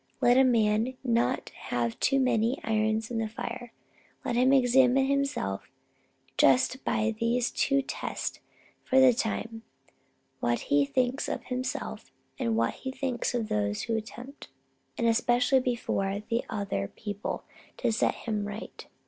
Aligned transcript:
Let 0.19 0.35
a 0.35 0.43
man 0.43 0.95
not 1.03 1.49
have 1.49 1.99
too 1.99 2.19
many 2.19 2.57
irons 2.63 3.11
in 3.11 3.19
the 3.19 3.27
fire; 3.27 3.71
let 4.25 4.35
him 4.35 4.51
examine 4.51 5.05
himself 5.05 5.69
just 6.39 6.83
by 6.83 7.13
these 7.19 7.51
two 7.51 7.83
tests 7.83 8.39
for 8.83 8.99
the 8.99 9.13
time 9.13 9.61
what 10.39 10.61
he 10.73 10.85
thinks 10.85 11.29
of 11.29 11.43
himself, 11.43 12.11
and 12.39 12.57
what 12.57 12.73
he 12.81 12.89
thinks 12.89 13.35
of 13.35 13.47
those 13.47 13.83
who 13.83 13.95
attempt, 13.95 14.47
and 14.97 15.05
especially 15.05 15.59
before 15.59 16.19
other 16.49 16.87
people, 16.87 17.43
to 17.77 17.91
set 17.91 18.15
him 18.25 18.47
right. 18.47 18.87